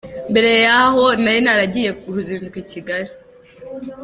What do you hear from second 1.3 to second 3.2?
naragiriye uruzinduko i Kigali.